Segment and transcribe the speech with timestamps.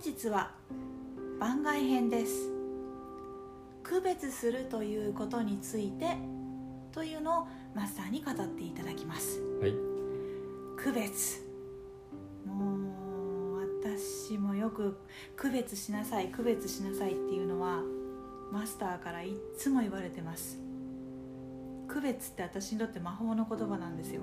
[0.00, 0.52] 本日は
[1.40, 2.52] 番外編です。
[3.82, 6.16] 区別するということについて
[6.92, 9.40] というのをマスターに語っていただきます。
[9.60, 9.72] はい。
[10.76, 11.42] 区別。
[12.46, 12.76] も
[13.56, 14.96] う私もよく
[15.34, 17.82] 区別しなさい区別しなさいっていうのは
[18.52, 20.60] マスターからいっつも言われてます。
[21.88, 24.20] 区別って私にとって魔法の言葉なんですよ。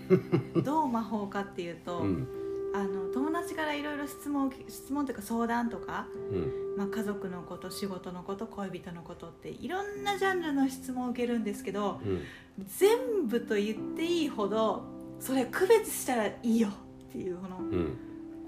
[0.64, 2.45] どう魔法かっていうと、うん
[2.76, 6.76] あの友達からいろいろ質問質問というか相談とか、うん。
[6.76, 12.22] まあ、家族のこと仕事のこと恋人のことっていろんなジャンルの質問を受けるんですけどうん。
[12.66, 14.84] 全部と言っていいほど
[15.18, 16.72] それ区別したらいいよっ
[17.12, 17.96] ていうこのうん。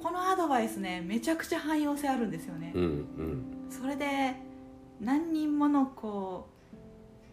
[0.03, 2.73] このアドバイスねめちゃくちゃ汎用性あるんですよね。
[2.75, 3.45] うんうん。
[3.71, 4.35] それで
[5.01, 6.77] 何人ものこう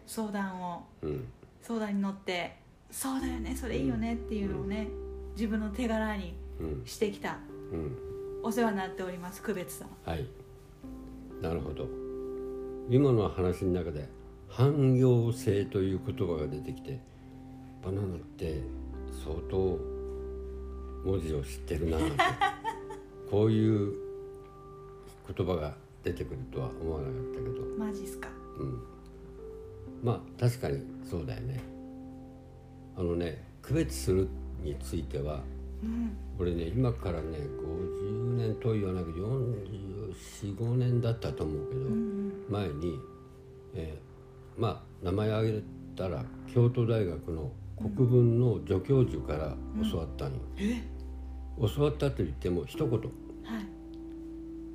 [0.06, 1.28] 相談をうん。
[1.60, 2.56] 相談に乗って
[2.90, 4.86] そうだよねそれいいよねっていうのをね
[5.34, 6.45] 自分の手柄にうん
[6.84, 7.38] してきた。
[7.72, 7.96] うん。
[8.42, 9.88] お世話になっております区別さん。
[10.04, 10.26] はい。
[11.42, 11.88] なるほど。
[12.88, 14.08] 今の話の中で
[14.48, 17.00] 汎用性という言葉が出てきて
[17.84, 18.62] バナナって
[19.24, 19.78] 相当
[21.04, 21.98] 文字を知ってるな
[23.30, 23.92] こういう
[25.36, 27.64] 言葉が出てくるとは思わなかったけど。
[27.76, 28.28] マジっすか。
[28.58, 28.82] うん。
[30.02, 31.60] まあ確かにそうだよね。
[32.96, 34.28] あのね区別する
[34.62, 35.42] については
[35.82, 36.16] うん。
[36.38, 42.98] 俺ね今からね50年と言わないけど4445年だったと思うけど、うん前に、
[43.74, 45.62] えーまあ名前挙げ
[45.96, 49.54] たら京都大学の国文の助教授から
[49.90, 50.82] 教わったんよ、え？
[51.60, 52.90] 教わったと言っても一言。
[52.90, 53.10] はい。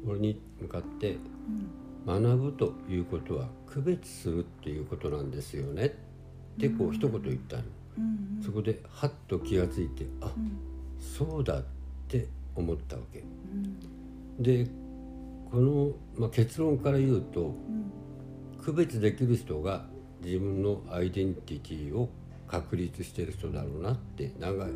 [0.08, 1.18] 俺に向かって
[2.06, 2.22] うん。
[2.24, 5.86] 学ぶということは区別するっていうことなんですよね。
[5.86, 7.64] ってこう一言言ったの、
[7.98, 8.04] うん
[8.38, 8.44] うん。
[8.44, 10.58] そこでハッと気がついてあうん
[11.02, 11.64] そうだっ
[12.08, 13.20] て思ったわけ。
[13.20, 13.24] う
[14.40, 14.44] ん。
[14.44, 14.68] で
[15.52, 17.92] この、まあ、結論から言うとうん。
[18.64, 19.86] 区別できる人が
[20.24, 22.10] 自分のアイデンティティを
[22.48, 24.70] 確立してる人だろうなって長い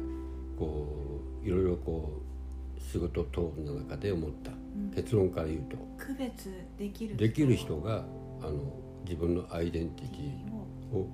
[0.58, 0.88] こ
[1.44, 2.22] ういろいろこ
[2.78, 4.92] う仕事等の中で思った、ん。
[4.96, 5.78] 結論から言うと。
[5.97, 8.03] 区別できるできる人が
[8.42, 8.74] あの
[9.06, 11.07] 自分のアイデンティティを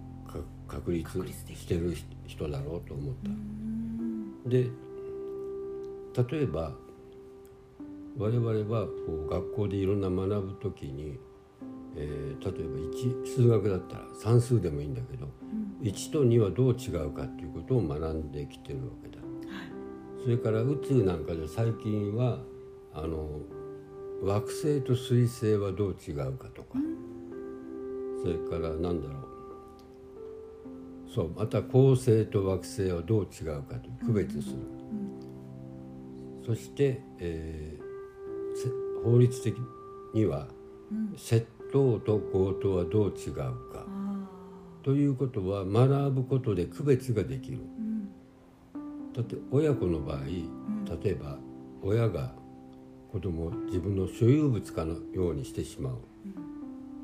[0.67, 1.95] 確立してる
[2.25, 3.29] 人だろうと思っうた。
[3.29, 4.43] ん。
[4.49, 4.69] で
[6.15, 6.73] 例えば
[8.17, 8.91] 我々はこ
[9.27, 11.17] う学校でいろんな学ぶ時に、
[11.95, 15.27] えー例えば1数学だったら算数でもいいんだけど
[15.81, 15.87] うん。
[15.87, 19.17] 1と2はどう違うかっていうことを学んできてるわけだ。
[19.21, 19.71] はい。
[20.23, 22.39] それから宇宙なんかで最近は
[22.93, 23.41] あの
[24.23, 26.79] 惑星と彗星はどう違うかとか。
[28.23, 29.31] それからなんだろう。
[31.13, 34.80] そうまた恒星と惑星はどう違うかと区別する。
[36.45, 37.91] そして、えー
[38.55, 38.69] せ
[39.03, 39.55] 法律的
[40.13, 40.47] には
[40.91, 41.13] うん。
[41.15, 43.85] 窃盗と強盗はどう違うか。
[43.87, 44.27] あ
[44.83, 47.57] ということは学ぶことで区別ができる。
[47.57, 49.13] ーうん。
[49.13, 50.85] だって親子の場合ん。
[51.03, 51.37] 例えば
[51.81, 52.33] 親が
[53.11, 55.97] 子供を自分の所有物かのようにしてしまう。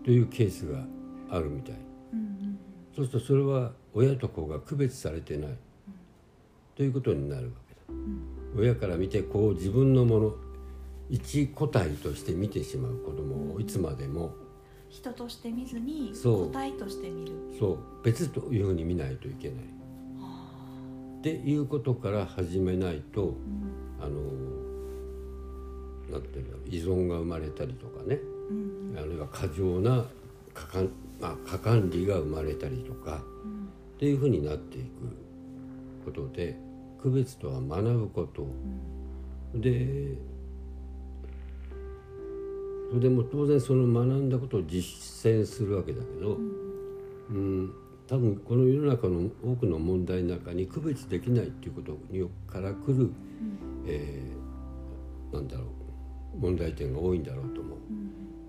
[0.04, 0.86] というケースが
[1.30, 1.76] あるみたい。
[2.14, 2.60] うんうん
[2.96, 5.58] そうするとそれは親と子が区別されてない。
[6.76, 7.82] ということになるわけだ
[8.58, 10.36] 親から見てこう自分のもの
[11.10, 14.36] 一個体として見てしまう子供をいつまでも。
[14.90, 17.34] 人として見ずに個体として見る。
[17.60, 17.80] そう。
[18.04, 19.58] 別というふうに見ないといけない。
[21.20, 23.36] っていうことから始めないとうん。
[24.00, 24.22] あの
[26.12, 28.20] なんていうの依存が生まれたりとかね。
[28.50, 30.06] うんあるいは過剰な
[30.54, 30.90] 過管,、
[31.20, 33.24] まあ、過管理が生まれたりとか。
[33.44, 33.68] うん。
[33.98, 34.88] っていうふうになっていく
[36.06, 36.58] ことで
[37.02, 38.48] 区別とは学ぶこと。
[39.56, 40.18] で
[42.90, 46.38] それでも当然その学んだことを実践するわけだけど、
[47.30, 47.74] うん、
[48.08, 53.12] 多分この世の中の多くの問題の中に区別できないっていうことにから来る、
[53.86, 54.38] えー
[55.32, 55.68] なんだろう
[56.40, 57.78] 問題点が多いんだろうと思う。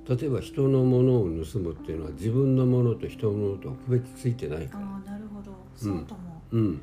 [0.09, 5.53] 例えば人のものを盗むっていうのは自分のものと人のものと区別ついてないから、ああなるほど。
[5.75, 6.81] そうともうん、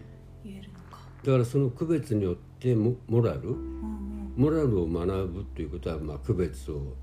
[1.26, 3.50] だからその区別によってモモラル？
[3.50, 4.34] うんうん。
[4.38, 6.94] モラルを学ぶということは、まあ、区別を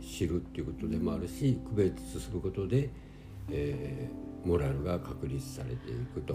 [0.00, 2.90] 知るっていうことでもあるし、区別することで、
[3.50, 6.34] えーモラルが確立されていくと。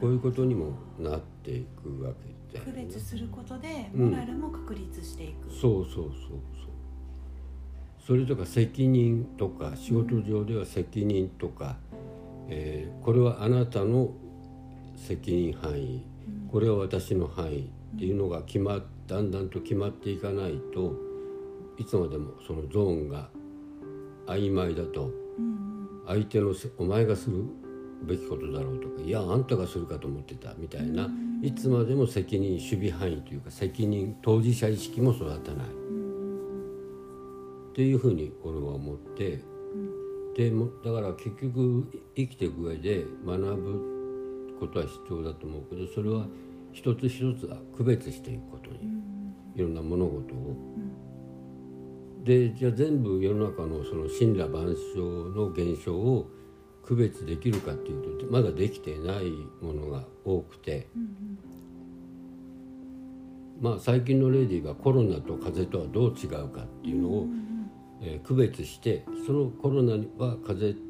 [0.00, 2.12] こういうことにもなっていくわ
[2.52, 4.10] けで、区別することでうん。
[4.10, 6.10] モラルも確立していく、そうそうそうそう。
[8.06, 11.76] それとか責任とか仕事上では責任とか、
[12.48, 14.10] えーこれはあなたの
[14.96, 16.02] 責任範囲
[16.50, 20.94] これは私の範囲っていうのが決まっだんだんと決まっていかないと
[21.78, 23.30] いつまでもそのゾーンが
[24.26, 25.10] 曖昧だと
[26.06, 27.42] 相手のお前がする
[28.02, 31.08] べきことだろうとかいやあんたがするかと思ってたみたいな、
[31.42, 35.70] いつまでも責任守備範囲というか責任当事者意識も育たない、っ
[37.74, 39.42] ていうふうに俺は思って、
[40.36, 43.97] でもだから結局生きていく上で学ぶ
[44.58, 46.26] ことは必要だと思うけどそれは
[46.72, 48.78] 一つ一つ区別していくことに、
[49.54, 50.56] いろんな物事を。
[52.24, 56.28] でじゃあ全部世の中のその神羅万象の現象を
[56.84, 59.30] 区別できるかっていうとまだできてない
[59.62, 60.88] ものが多くて、
[63.60, 67.26] まあ最近の例で言えばコロナと風邪とはどう違うかっていうのを、
[68.02, 70.88] えー区別してそのコロナは風邪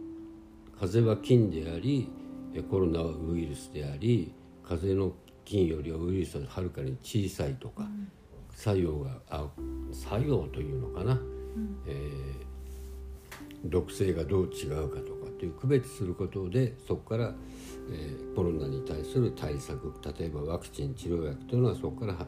[0.79, 2.18] 風邪は菌でありえー
[2.63, 4.33] コロナはウイルスであり
[4.63, 5.15] 風邪の
[5.45, 7.89] 菌よりはウイルスははるかに小さいとか、
[8.53, 9.47] 作用があ
[9.93, 11.19] 作用というのかな、
[11.87, 12.49] えー
[13.65, 17.35] 毒性がどう違うかとかっていう区別することでそこから、
[17.91, 22.27] えーコロナに対する対策例えばワクチン治療薬というのはそこからは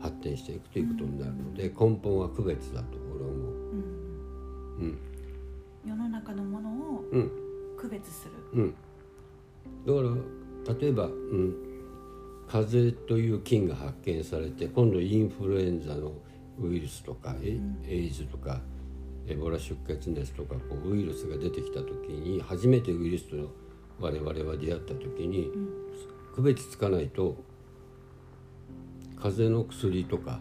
[0.00, 3.52] 発展していくということになるので根本は区別だと俺は思う。
[4.80, 4.98] うん。
[5.84, 7.48] 世の中のものをうん。
[7.78, 8.74] 区別する、うん、
[9.86, 11.54] だから例えば、うん、
[12.48, 16.12] 風邪という菌が発見されて今度インフルエンザの
[16.60, 18.60] ウイルスとかエエイズとか
[19.28, 23.36] エボラ出血熱とかこうウイルスが出てきた時に初めてウイルスと
[24.00, 25.50] 我々は出会った時に、
[26.34, 27.36] 区別つかないと
[29.16, 30.40] 風邪の薬とか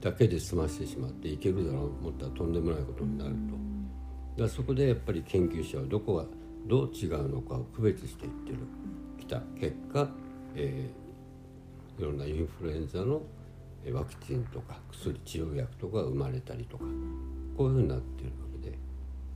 [0.00, 3.34] だけで済ましてしまっていけるだろうと思ったらとんでもないことになる
[4.36, 4.42] と。
[4.42, 6.24] だそこでやっぱり研究者はどこが
[6.66, 8.58] どう違うのかを区別していってる。
[9.18, 9.40] きた。
[9.60, 10.08] 結果、
[10.54, 11.04] えー
[11.96, 13.22] いろんなインフルエンザの
[13.84, 16.84] えーワクチンとか薬治療薬とかが生まれたりとか。
[17.56, 18.76] こういうふうになってるわけで、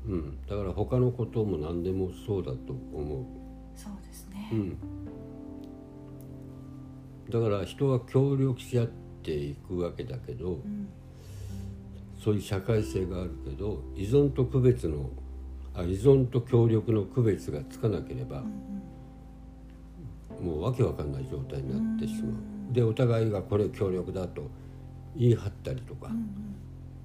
[0.06, 3.24] うん、だから他のことも何でもそうだと思う。
[3.76, 4.76] そうですね、うん、
[7.30, 8.88] だから人は協力し合っ
[9.22, 10.58] ていくわけだけど、
[12.18, 15.27] そういう社会性があるけど依存と区別のあ
[15.82, 18.42] 依存と協力の区別がつかなければ、
[20.42, 22.72] もうわけわかんない状態になってしまう。
[22.72, 24.50] でお互いがこれ協力だと
[25.16, 26.10] 言い張ったりとか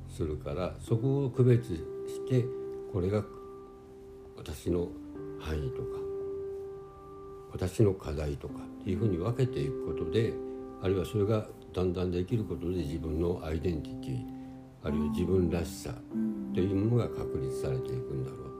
[0.09, 1.73] するから、そこを区別
[2.07, 2.45] して
[2.91, 3.23] これが
[4.37, 4.87] 私の
[5.39, 6.03] 範囲とか
[7.51, 10.33] 私の課題とかっていうふうに分けていくことで
[10.81, 14.25] あるいはそれがだんだんできることで自分のアイデンティティ
[14.83, 18.52] あるいは自分らしさっていうものが確立されていくんだろう。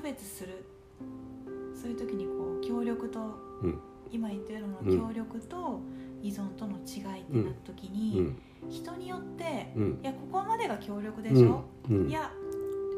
[0.00, 0.64] 区別する。
[1.74, 3.20] そういう時にこう協力と
[3.62, 3.78] うん。
[4.10, 4.98] 今言ったよううん。
[4.98, 5.80] な協力と
[6.22, 8.36] 依存との違いってなった時うに、ん。
[8.68, 10.00] 人によって、うん。
[10.02, 12.08] いやここまでが協力でうんしょ、うん。
[12.08, 12.32] いや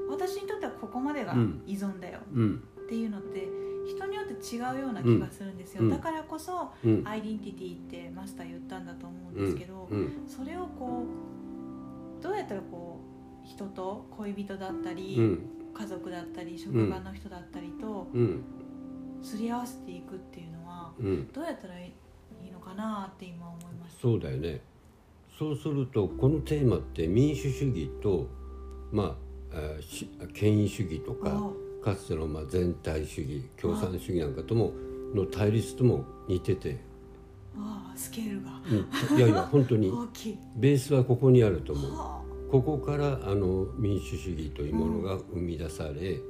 [0.08, 1.62] 私にとってはここまでがうん。
[1.66, 2.62] 依存だようん。
[2.84, 3.48] っていうのって
[3.86, 5.90] 人によって違うような気がするんですよ、うん。
[5.90, 7.02] だからこそうん。
[7.06, 10.24] アイデンティティってマスター言ったんだと思うんですけど、うん。
[10.26, 11.04] それをこ
[12.20, 13.00] うどうやったらこ
[13.44, 18.44] う人と恋人だったり、うん家族だったり職場の人だったりとうん
[19.22, 21.32] すり合わせていくっていうのはうん。
[21.32, 21.92] どうやったらい
[22.46, 23.98] いのかなって今思います。
[24.00, 24.60] そうだよね。
[25.38, 28.26] そうするとこのテーマって民主主義と
[28.90, 29.16] ま
[29.52, 31.50] あ権威主義とか
[31.82, 34.72] かつてのまあ全体主義共産主義なんかとも
[35.14, 36.78] の対立とも似てて、
[37.56, 38.50] ああスケールが。
[39.10, 39.90] うん、いやいや本当に。
[39.92, 40.38] 大きい。
[40.56, 41.92] ベースはここにあると思う。
[41.92, 42.21] は
[42.52, 46.20] ここからあの民主主義というものが生み出され、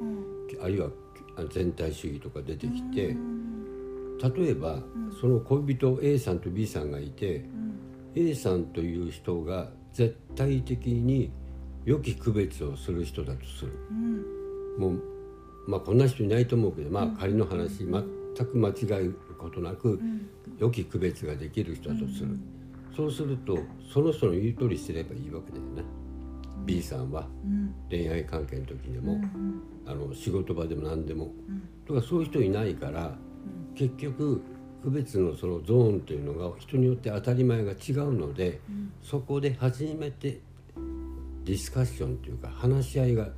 [0.62, 0.88] あるいは
[1.36, 4.18] あ全体主義とか出てきてうん。
[4.18, 4.84] 例えば、
[5.20, 7.74] その恋人 A さんと B さんがいて、うん。
[8.14, 11.32] A さんという人が絶対的に
[11.84, 13.72] 良き区別をする人だとする。
[13.90, 14.78] うん。
[14.78, 15.02] もう
[15.66, 20.28] まあこんな人いないと思うけどまあ仮の話全く間違えることなくうん。
[20.60, 22.38] 良き区別ができる人だとする。
[22.94, 23.58] そうすると
[23.92, 26.02] その人の言う通りすればいいわけだよね
[26.64, 27.74] B さんはうん。
[27.90, 31.68] 恋愛関係の時でもうんあの仕事場でも何でもうん。
[31.86, 33.14] とかそういう人いないから
[33.74, 34.42] 結局
[34.82, 38.60] 区別のそのゾーンというのが人によって当たり前が違うので、
[39.00, 40.40] そこで初めて
[41.44, 43.28] ディスカッションというか話し合いが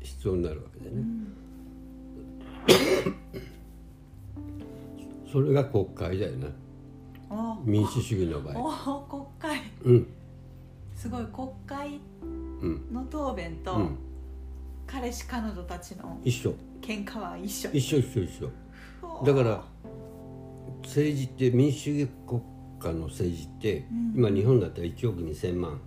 [0.00, 1.02] 必要になるわけでね、
[5.30, 6.48] それが国会だよね
[7.28, 8.98] お民主主義の場合。
[8.98, 9.62] お国会。
[9.84, 10.06] うん。
[10.94, 12.33] すごい国会うん
[12.92, 13.98] の答弁と、うん。
[14.86, 16.54] 彼氏彼女たちの一緒。
[16.80, 17.70] 喧嘩は一緒。
[17.72, 18.50] 一緒一緒一緒。
[19.24, 19.64] だから
[20.82, 22.40] 政治って民主主義国
[22.78, 24.12] 家の政治って、うん。
[24.16, 25.80] 今日本だったら1億2,000万。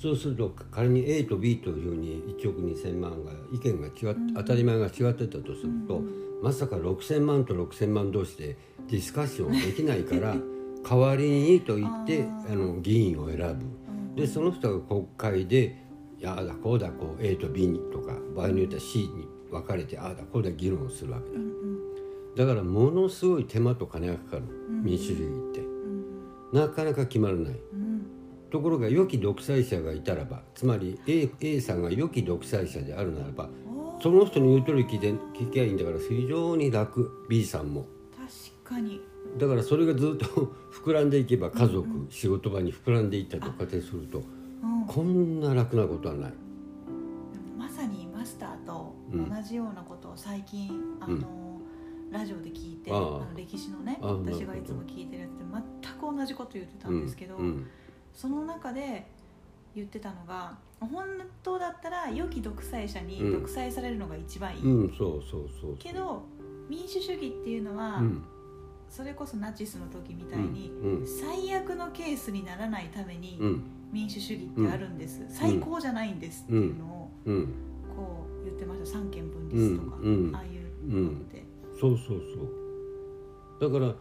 [0.00, 4.34] そうすると仮に A と B というふうに1億2,000万が意見が違っ、うん。
[4.34, 6.02] 当たり前が違ってたとすると、
[6.42, 8.56] まさか6,000万と6,000万同士で
[8.88, 10.36] ディスカッションできないから
[10.88, 13.44] 代わりにと言ってあの議員を選ぶ。
[13.44, 13.46] う
[14.12, 14.14] ん。
[14.14, 15.83] でその人が国会で「いや
[16.26, 21.36] ああだこうだこう A と B に」とか場合によっては C に分かれてああだこうだ議論をするわけだ。
[21.36, 21.78] うんうん。
[22.36, 24.42] だからものすごい手間と金がかかる。
[24.68, 24.84] うん。
[24.84, 25.60] 民主主義って。
[25.60, 25.74] うん
[26.52, 27.52] なかなか決まらない。
[27.72, 28.06] うん。
[28.50, 33.50] ところが良き独裁者がいたらばつまり A, A さんが良き独裁者であるならば
[34.00, 37.26] その人の言う通り聞いて聞きゃいいんだから非常に楽。
[37.28, 37.86] B さんも。
[38.64, 39.00] 確かに。
[39.38, 40.26] だからそれがずっと
[40.70, 44.43] 膨らんでいけば家族、仕事場に膨らんでいったりとかでするとうん
[44.86, 46.32] こんな楽なことはない。
[47.56, 51.60] まさにマスターと同じようなことを最近、あの
[52.10, 55.44] ラジオで聞いてあの歴史のね私がいつも聞いてるやつで
[55.82, 57.66] 全く同じこと言ってたんですけど、うんうん。
[58.14, 59.06] その中で
[59.74, 61.04] 言ってたのが本
[61.42, 63.32] 当だったら良き独裁者にうん。
[63.32, 65.76] 独裁されるのが一番いい、うんそうそうそう。
[65.78, 66.22] けど
[66.68, 68.24] 民主主義っていうのは、うん。
[68.88, 71.06] それこそナチスの時みたいに、うんうん。
[71.06, 77.46] 最悪のケースにならないためにうん民主主義ってあるんです、最高じゃないんですっていうのをうん。
[77.96, 78.98] こう言ってました。
[78.98, 80.48] 三権分立とか、ああい
[80.90, 81.44] うのって、
[81.80, 82.20] そうそう
[83.60, 83.70] そう。
[83.72, 83.94] だから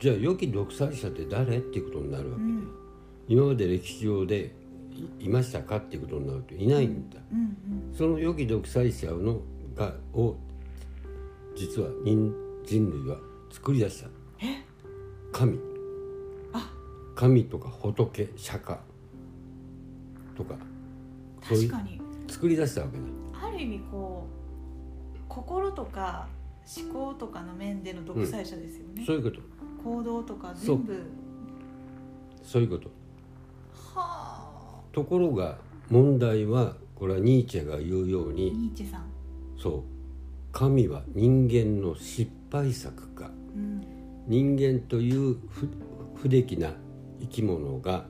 [0.00, 2.68] じゃあ良き独裁者って誰っていうことになるわけで、うん。
[3.28, 4.54] 今まで歴史上で
[5.20, 7.20] いいましたかっていうことになるといないんだ、
[7.96, 9.40] その良き独裁者の
[9.76, 10.36] がを
[11.54, 12.34] 実は人
[12.64, 13.18] 人類は
[13.52, 14.08] 作り出した。
[14.40, 14.64] え？
[15.32, 15.58] 神。
[16.52, 16.70] あ。
[17.14, 18.78] 神とか仏釈迦
[20.36, 20.54] とか
[21.40, 22.00] 確かに。
[22.28, 23.04] 作り出したわけだ。
[23.46, 24.26] ある意味こ
[25.14, 26.26] う心とか
[26.76, 29.40] 思考とかの面での独裁者ですよね、そういうこと。
[29.84, 31.02] 行動とか全部。
[32.42, 32.88] そういうこと。
[33.94, 34.80] はあ。
[34.92, 39.04] ところが問題はこれはニーチェが言うようにニーチェさん、
[39.56, 39.82] そう。
[40.50, 43.30] 神は人間の失敗作か。
[43.54, 43.84] うん。
[44.26, 45.68] 人間という不
[46.16, 46.72] 不出来な
[47.20, 48.06] 生き物が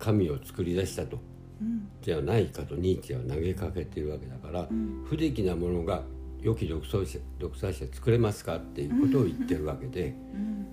[0.00, 1.18] 神を作り出したと
[1.64, 5.04] うんじゃないかとニーチェは投げかけているわけだから、うん。
[5.06, 6.02] 不出来なものが
[6.42, 10.66] 良き独裁者独裁者作れますかっていうことを言ってるわけで、うん。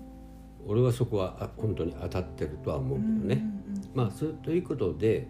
[0.66, 3.42] 俺はそこはあ本当に当たってるとは思うけどね。
[3.94, 3.98] うん。
[3.98, 5.26] まあそれということで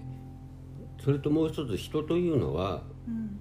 [1.05, 3.39] それともう一つ人というのはうん。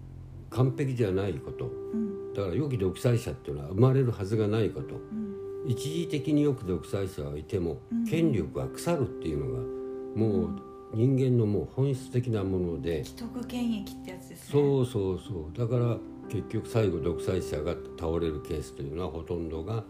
[0.51, 1.65] 完璧じゃないこと。
[1.65, 2.33] うん。
[2.35, 4.97] だから良き独裁者っていうのは生まれるはずがないこと。
[4.97, 5.31] うん。
[5.67, 8.05] 一時的に良き独裁者がいてもうん。
[8.05, 9.81] 権力が腐るっていうのが
[10.15, 13.03] もう人間のもう本質的なもので。
[13.05, 14.45] 既得権益ってやつですね。
[14.51, 15.57] そうそうそう。
[15.57, 15.97] だから
[16.29, 19.83] 結局最後独裁者が倒れるケースというのはほとんどが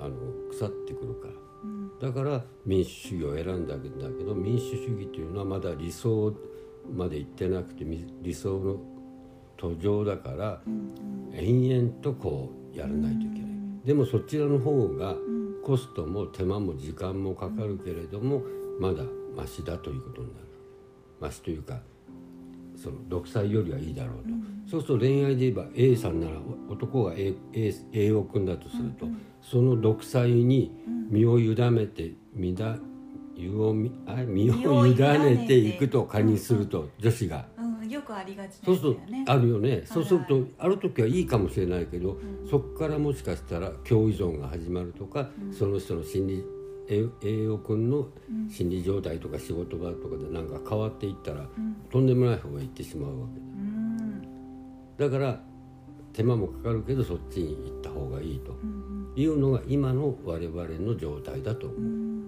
[0.00, 0.14] あの
[0.50, 1.34] 腐ってくるから。
[1.64, 1.98] うん。
[2.00, 6.34] だから民主主義を選んだわけだけど民主主義というのはまだ理想
[6.92, 8.80] まで行ってなくてみ理想の
[9.56, 11.34] 途上だからうん。
[11.34, 13.40] 延々とこうやらないといけない。
[13.40, 13.82] うん。
[13.84, 15.38] でもそちらの方がうん。
[15.68, 18.42] コストも手間も時間もかかるけれども
[18.80, 19.02] まだ
[19.36, 20.47] マシだということになる
[21.20, 21.80] マシというか
[22.76, 26.34] その独裁よりはいいだろうと、うんそうすると恋愛で言えば A さんなら
[26.68, 31.08] お男が A, A, A を組んだとすると、うんその独裁にうん。
[31.10, 32.76] 身を委ねて身だ
[33.34, 33.90] 身を身
[34.26, 37.46] 身をを委委ねていくと仮にすると女子が。
[37.56, 38.94] うんよくありがちなそうする
[39.24, 42.46] とあるよね、そうするとはいある時はいいかもしれないけど、ん。
[42.50, 45.54] そこからもしかしたら共依存が始まるとか、うん。
[45.54, 46.44] その人の心理
[46.88, 48.48] 栄栄養君のうん。
[48.50, 51.76] 心理状態とか仕事場とかでなんか変わっていったら、うん。
[51.90, 53.40] とんでもない方が行ってしまうわけ。
[53.40, 54.22] うん。
[54.96, 55.40] だだから
[56.12, 62.24] 手間もかかるけどそっちに行った方がいいとうんいうのが今の我々の状態だと思う、うん。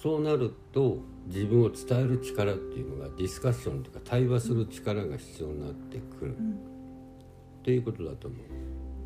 [0.00, 6.52] そうなると自分を伝える力っていうのがディスカッションというか対話する力が必要になってくる、うん。
[6.52, 6.54] っ
[7.62, 8.36] ていうことだと思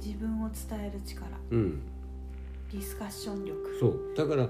[0.02, 1.26] 自分を伝える力。
[1.50, 1.82] ううん
[2.72, 3.76] ディスカッション力。
[3.78, 4.14] そう。
[4.16, 4.48] だから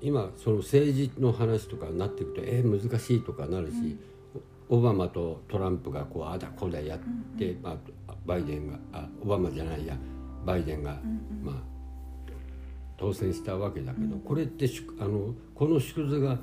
[0.00, 3.98] 今その政治の話とかになっていくとえー難しいとかなるし、
[4.68, 7.00] オバマとトランプがこうああだこうだやっ
[7.38, 7.70] て、ま
[8.08, 9.96] あ、バイデンがあオバマじゃないや
[10.46, 11.44] バイデンが、うんうん。
[11.44, 11.54] まあ、
[12.96, 16.38] 当選したわけだけど、これってしあのこの縮図が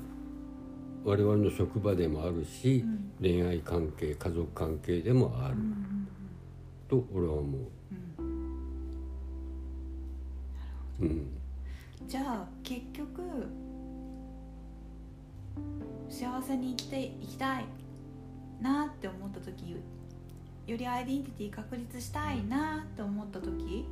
[1.04, 3.12] 我々の職場でもあるし、うん。
[3.20, 6.08] 恋愛関係家族関係でもある、うん。
[6.88, 7.60] と俺は思う。
[11.00, 11.38] うん。
[12.06, 13.20] じゃあ結局
[16.08, 17.64] 幸せに生きていきたい
[18.60, 19.76] なって思った時
[20.66, 23.86] よりアイデンティティ確立したいなって思った時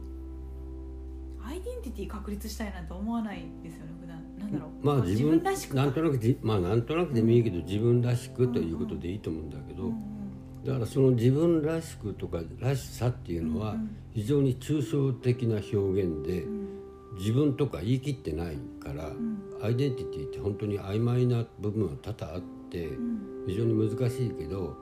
[1.44, 4.20] アイデンティティ確立したいなんて思わないですよね普段。
[4.38, 4.84] なんだろう。
[4.84, 5.76] まあ自分らしく。
[5.76, 10.64] かなんとなくじまあなんとなくでもいいけど、自分らしくということでいいと思うんだけど、うんうん。
[10.66, 16.55] だからその自分らしくとからしさっていうのはうん非常に抽象的な表現でうん
[17.18, 19.42] 自分とか言い切ってないからん。
[19.62, 23.44] アイデンティティって本当に曖昧な部分は多々あってうん。
[23.46, 24.76] 非常に難しいけど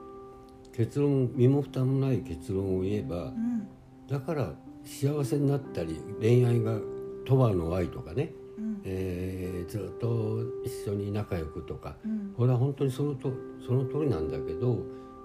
[0.73, 3.69] 結論身も蓋もない結論を言えばうん。
[4.09, 4.53] だから
[4.85, 6.79] 幸せになったり恋愛が
[7.25, 8.83] 鳥羽の愛とかね、うん。
[8.85, 12.35] えーずっと一緒に仲良くとかうん。
[12.37, 13.33] これは本当にそのと
[13.67, 14.79] その通りなんだけど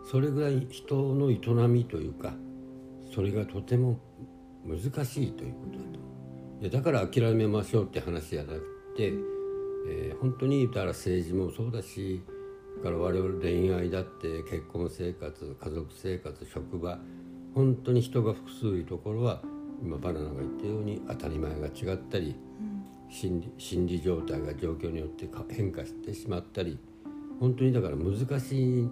[0.10, 1.38] それぐらい人の営
[1.68, 2.34] みというか
[3.14, 4.00] それがとても
[4.66, 5.99] 難しいということだと
[6.62, 9.14] いやだから諦めましょうって話じゃなくて、
[9.88, 12.22] えー本当にだから政治もそうだし
[12.84, 17.00] から我々恋愛だって結婚生活家族生活職場
[17.56, 19.42] 本当に人が複数いるところは
[19.82, 22.36] 今バナナが言ったように当たり前が違ったり
[23.10, 26.78] 心理心理状態が状況によってか変化してしまったり
[27.40, 28.90] 本当にだから難しい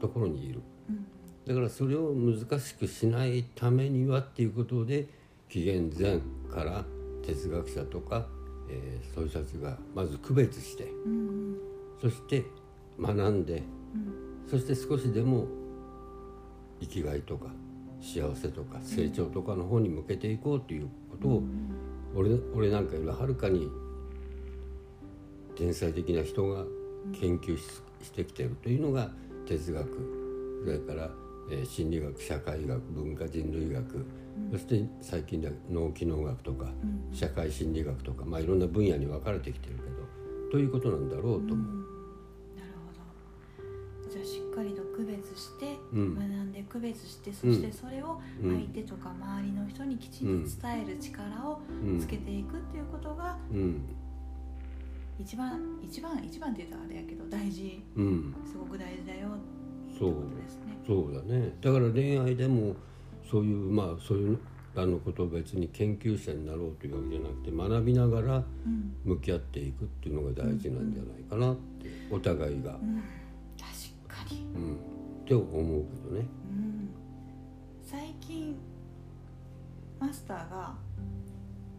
[0.00, 0.62] ところにいる。
[0.88, 1.06] うん。
[1.46, 5.08] だからそれを難しくしないためにはっていうことで
[5.48, 6.20] 紀元前
[6.52, 6.84] から
[7.22, 8.26] 哲学者とか、
[8.68, 11.56] えーそういう人たちがまず区別してうん
[12.00, 12.44] そして
[13.00, 13.62] 学んで
[13.94, 14.50] うん。
[14.50, 15.46] そして少しでも
[16.80, 17.46] 生きがいとか
[18.00, 21.42] 幸せとか成長とかの方に向けていこうということを、
[22.14, 23.70] 俺俺なんかよりはるかに
[25.56, 26.64] 天才的な人が
[27.18, 27.62] 研究し
[28.02, 29.10] してきているというのが
[29.46, 29.88] 哲学。
[30.64, 31.10] それから、
[31.50, 34.04] えー心理学社会学文化人類学、
[34.50, 37.16] そして最近では脳機能学とか、うん。
[37.16, 39.90] 社会心理学とか、まあ、いろんな分野に分かれてきてるけど
[40.50, 41.66] ということなんだろうと思う。
[42.56, 42.92] なるほ
[44.04, 44.10] ど。
[44.10, 46.14] じゃあしっかりと区別して、うん。
[46.14, 48.56] 学んで区別してそしてそれをうん。
[48.56, 52.00] 相手とか周りの人にきちんと伝える力をうん。
[52.00, 53.82] つけていくっていうことがうん。
[55.18, 58.34] 一番一番一番って言うとあれやけど大事うん。
[58.44, 59.30] すごく大事だよっ
[59.92, 60.76] てそうことですね。
[60.86, 61.56] そうだね。
[61.60, 62.74] だから恋愛でも
[63.30, 64.38] そういうまあそういう
[64.76, 68.94] あのことを別に研究者になろうというわけじゃなくて学びながらうん。
[69.04, 73.02] 向き合っていくっていうのが大事なんじゃないかなってお互いが、うん、
[73.58, 73.68] 確
[74.08, 74.78] かに、うん、っ
[75.26, 76.26] て思うけどね。
[76.50, 76.88] うん、
[77.84, 78.56] 最近
[80.00, 80.74] マスターが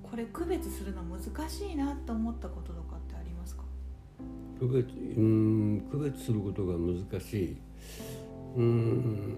[0.04, 3.64] これ区別するの難しいなと思ったこととかってありますか？
[4.60, 7.58] 区別うん区別することが難しい。
[8.56, 9.38] うん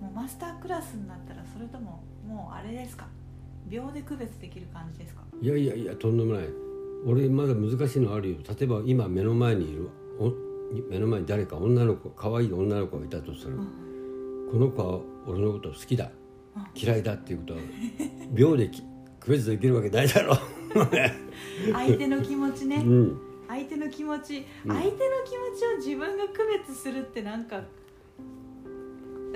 [0.00, 3.06] もうマスタークラスになったらそれとももうあれですか？
[3.68, 5.22] 秒で区別できる感じですか？
[5.40, 6.44] いやいやいやとんでもない。
[7.06, 8.36] 俺まだ難しいのあるよ。
[8.48, 10.32] 例えば今目の前にいるお
[10.90, 13.56] 目の前に誰か女の子可愛い女の子がいたとする、
[14.50, 16.10] この子は俺のこと好きだ。
[16.74, 17.60] 嫌いだっていうことは
[18.32, 18.82] 秒でき
[19.20, 20.38] 区別できるわけないだろう。
[21.72, 23.20] 相手の気持ちね、うん。
[23.46, 27.62] 相手の気持ち、うん相手の気持ちを自分が区別するってなんか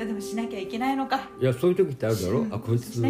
[0.01, 1.29] あでもしなきゃいけないのか。
[1.41, 2.55] いやそういう時ってあるだろ、うん。
[2.55, 3.03] あこいつ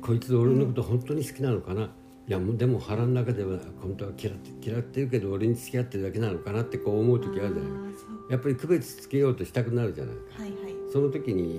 [0.00, 1.86] こいつ俺のこと本当に好きなのかな、い
[2.28, 7.92] やもうでも腹の中では本当は嫌って嫌ってるけど俺に付き合ってるだけなのかなってこう思う時あるじゃない。
[8.30, 10.16] やっぱり区別つけようとしたくなるじゃない。
[10.16, 10.74] はいはい。
[10.92, 11.58] その時に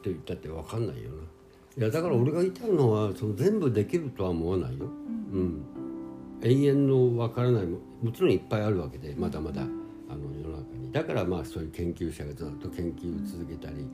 [0.00, 1.16] って言ったって分かんないよな。
[1.76, 4.86] いやだから俺が言いたいのはその全部できるとは思わないよ、
[5.32, 5.62] うん、
[6.42, 9.62] 永遠の分からないももちろんいっぱいあるわけでまだまだ。
[9.62, 9.87] あの世の中に
[10.92, 13.86] だからまあそういう研究者がずっと研究を続けたり、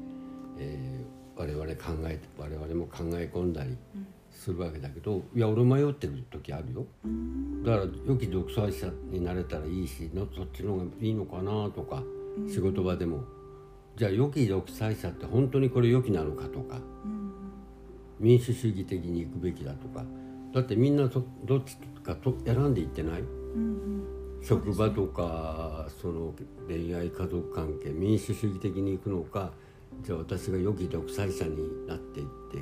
[0.59, 1.72] えー我々考
[2.04, 3.76] えて我々も考え込んだり
[4.30, 6.87] するわけだけどいや俺迷ってる時あるよ。
[7.64, 12.04] だから良き独裁者になれたらいいしのそっちの方がいいのかなとか
[12.48, 13.24] 仕事場でも。
[13.96, 17.33] じゃあ良き独裁者って本当にこれ良きなのかとかうん。
[18.20, 20.04] 民主主義的に行くべきだとか。
[20.52, 23.22] だってみんなそどっちかと選んでいってない？
[23.22, 23.24] う
[23.59, 24.04] ん
[24.44, 26.35] 職場とかその
[26.68, 29.52] 恋愛家族関係民主主義的に行くのか
[30.02, 32.59] じゃあ私が良き独裁者になっていって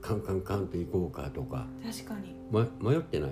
[0.00, 2.36] カンカンカンと行こうかとか、うん確かに。
[2.52, 3.30] ま、迷ってない？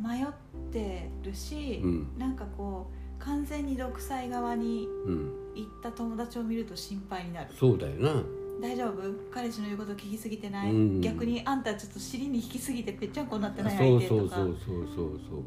[0.00, 0.26] 迷っ
[0.72, 2.18] てるし、うん。
[2.18, 7.50] なんかこう完全に独裁側にうん行った友達を見ると心配になる。
[7.58, 8.22] そうだよな。
[8.62, 9.02] 大丈夫？
[9.30, 11.00] 彼氏の言うこと聞きすぎてない、うん。
[11.02, 14.36] 逆にあんたちょっと尻に引きすぎてぺっちゃんこになってあないそうそう相手とか。
[14.36, 15.40] そうそうそうそうう。
[15.40, 15.44] ん、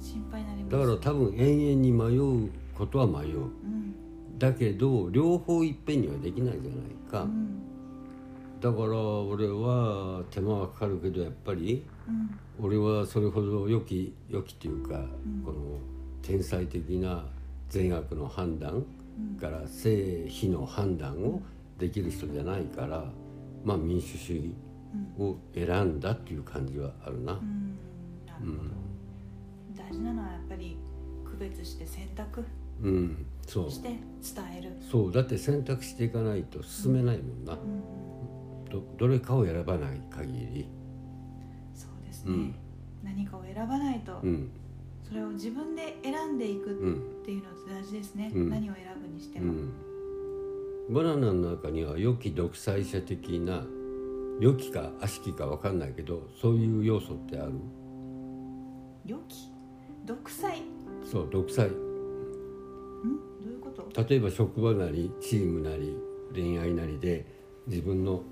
[0.00, 0.76] 心配になります。
[0.76, 3.38] だから多分永遠に迷うことは迷う。
[3.38, 3.94] うん。
[4.38, 7.62] だけど両方いっぺんにはできないじゃないか、うん。
[8.60, 12.38] だから俺は手間はかかるけどやっぱりうん。
[12.64, 15.42] 俺はそれほど良き良きというか、ん。
[15.44, 15.78] この
[16.22, 17.24] 天才的な
[17.68, 18.84] 善悪の判断
[19.40, 21.40] から正非の判断を
[21.78, 23.04] できる人じゃないから
[23.64, 24.54] まあ民主主義
[25.18, 27.34] を選んだっていう感じはあるな。
[27.34, 27.76] うん。
[28.26, 28.68] なるほど、
[29.80, 30.76] 大事なのはやっぱり
[31.24, 32.44] 区別して選択
[32.82, 33.70] うん、そう。
[33.70, 33.98] して伝
[34.58, 40.68] える、そうだって選択していかないと進めないもんな、うん、どどれかを選ばない限り。
[41.74, 42.54] そうですね、うん。
[43.02, 44.50] 何かを選ばないと、うん。
[45.02, 46.94] それを自分で選んでいくうん。
[46.94, 48.50] っていうのって大事ですね、うん。
[48.50, 50.94] 何を選ぶにしても、うん。
[50.94, 53.64] バナナの中には良き独裁者的な
[54.40, 57.52] 良きか悪しきか分かんないけどそういう要素ってある？
[59.04, 59.49] 良き？
[60.10, 60.58] 独裁。
[60.58, 60.62] ん
[61.08, 61.68] そう独裁。
[61.68, 64.02] どういうこと？
[64.08, 65.96] 例えば職場なりチームなり
[66.34, 67.24] 恋愛なりで
[67.68, 68.24] 自分の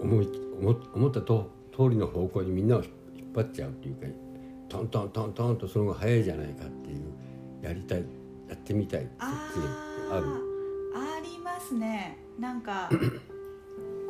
[0.00, 4.06] 思い思思ったと通りの方向にみんなを引っ張っちゃうっていうか
[4.70, 7.02] トントントントンとその方が早いじゃないかっていう
[7.62, 7.98] やりたい
[8.48, 10.26] やってみたいそっあちにってある。
[10.96, 12.16] ありますね。
[12.40, 12.88] なんか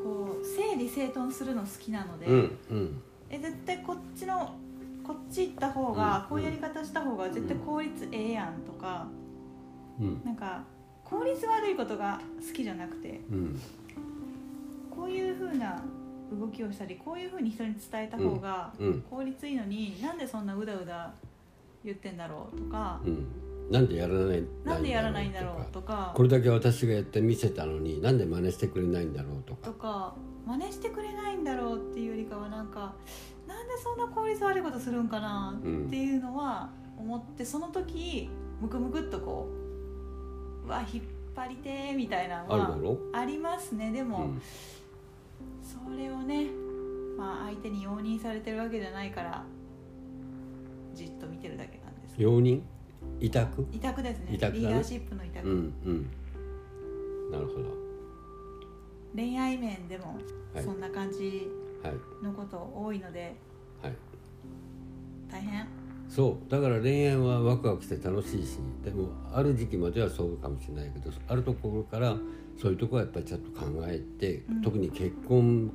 [0.04, 3.02] こう整理整頓するの好きなので、うんうん。
[3.28, 4.54] え絶対こっちの
[5.06, 6.28] こっち行った方が、うん。
[6.30, 9.06] こういうやり方した方が絶対効率ええやんとか、
[10.00, 10.22] うん。
[10.24, 10.62] なんか
[11.04, 13.60] 効率悪いことが好きじゃなくてうん。
[14.90, 15.82] こういう風な
[16.32, 19.02] 動きをしたりこういう風に人に伝えた方がうん。
[19.02, 21.12] 効率いいのに、なんでそんなうだうだ
[21.84, 23.26] 言ってんだろうとか、うん。
[23.70, 26.12] なんでやらないなんでやらないんだろうとかとか。
[26.14, 29.66] これだけ私がやって見せたのになんで真似してくれないんだろうとか。
[29.66, 30.14] とか
[30.46, 32.94] 真似してくれないんだろうっていうよりかはなんか
[33.46, 38.28] なんでそんな効率悪いことするんかなっていうのは思ってその時
[38.60, 39.48] ムクムクっとこ
[40.64, 41.04] ううわ引っ
[41.34, 42.78] 張りてーみたいなのは
[43.12, 43.90] ありますね。
[43.90, 44.42] でも、うん。
[45.62, 46.46] それをね
[47.18, 49.44] まあ相手に容認されてるわけじゃないから
[50.94, 52.14] じっと見てるだけなんです。
[52.18, 52.60] 容認？
[53.20, 53.66] 委託？
[53.72, 54.24] 委託ですね。
[54.26, 54.32] ね。
[54.32, 56.10] リーダーシップの委託、うんうん。
[57.30, 57.83] なるほど
[59.14, 60.18] 恋愛面でも
[60.54, 60.64] はい。
[60.64, 61.48] そんな感じ
[61.82, 62.24] はい。
[62.24, 63.34] のこと多いので
[63.82, 63.92] はい。
[65.30, 65.66] 大変？
[66.08, 66.50] そう。
[66.50, 72.16] だから恋愛はワクワクして楽しいしでもある時期まではそうかもしれないけどあるところから
[72.60, 74.62] そういうところはやっぱりちゃんと考えて、うん。
[74.62, 75.72] 特に結婚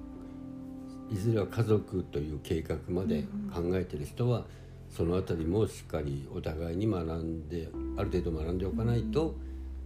[1.11, 4.45] いずれは家族という計画まで考えてる人は、
[4.89, 9.33] そのあたりもしっかりお互いに学んである程度学んでおかないと、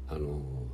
[0.09, 0.72] あのい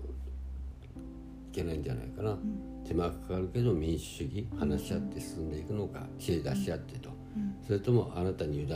[1.51, 2.37] けないんじゃないかな、
[2.85, 7.55] 手間がかかるけど民主主義話し合って進んでいくのか知恵出し合ってと、うん。
[7.65, 8.67] それともあなたに委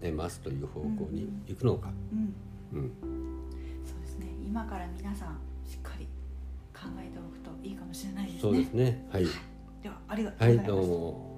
[0.00, 2.80] ねますという方向に行くのか、うん。
[2.80, 2.90] うん、
[3.84, 4.26] そうですね。
[4.46, 6.06] 今から皆さんしっかり
[6.74, 8.40] 考えておくといいかもしれないですね。
[8.40, 9.06] そうですね。
[9.10, 9.26] はい。
[9.82, 11.33] ではありがとうはいございます、どうも